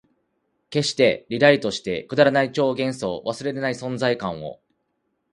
[0.73, 4.59] 消して、リライトして、くだらない超幻想、忘れらない存在感を